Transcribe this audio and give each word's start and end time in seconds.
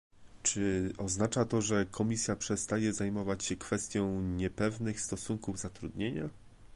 Czy 0.43 0.93
oznacza 0.97 1.45
to, 1.45 1.61
że 1.61 1.85
Komisja 1.91 2.35
przestaje 2.35 2.93
zajmować 2.93 3.43
się 3.43 3.55
kwestią 3.55 4.21
niepewnych 4.21 5.01
stosunków 5.01 5.59
zatrudnienia? 5.59 6.29